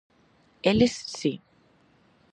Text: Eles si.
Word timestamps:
Eles 0.69 0.93
si. 1.19 1.33